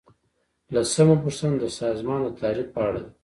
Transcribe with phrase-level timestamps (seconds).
[0.73, 3.11] لسمه پوښتنه د سازمان د تعریف په اړه ده.